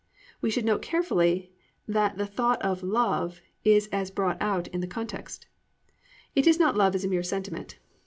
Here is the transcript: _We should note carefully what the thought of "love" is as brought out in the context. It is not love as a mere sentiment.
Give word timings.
_We 0.41 0.49
should 0.49 0.65
note 0.65 0.81
carefully 0.81 1.51
what 1.85 2.17
the 2.17 2.25
thought 2.25 2.59
of 2.63 2.81
"love" 2.81 3.39
is 3.63 3.87
as 3.91 4.09
brought 4.09 4.41
out 4.41 4.67
in 4.69 4.81
the 4.81 4.87
context. 4.87 5.45
It 6.35 6.47
is 6.47 6.57
not 6.59 6.75
love 6.75 6.95
as 6.95 7.05
a 7.05 7.07
mere 7.07 7.21
sentiment. 7.21 7.77